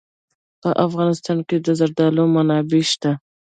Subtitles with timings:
[0.61, 3.11] په افغانستان کې د زردالو منابع شته.